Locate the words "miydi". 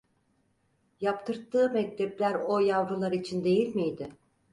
3.75-4.11